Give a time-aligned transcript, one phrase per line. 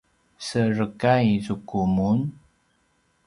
[0.45, 2.19] serekay zuku mun?